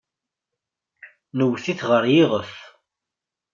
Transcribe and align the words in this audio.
Nwet-it 1.37 1.81
ɣer 1.89 2.03
yiɣef. 2.13 2.51